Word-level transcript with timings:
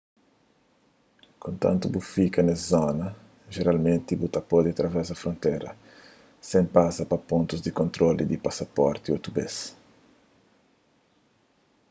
kontantu 1.45 1.85
bu 1.93 1.99
fika 2.13 2.41
nes 2.45 2.61
zona 2.73 3.07
jeralmenti 3.55 4.13
bu 4.21 4.27
pode 4.51 4.71
travesa 4.79 5.13
frontera 5.21 5.69
sen 6.49 6.65
pasa 6.75 7.01
pa 7.11 7.17
pontus 7.29 7.59
di 7.63 7.71
kontrolu 7.79 8.21
di 8.25 8.37
pasaporti 8.45 9.07
otu 9.17 9.29
bês 9.37 9.55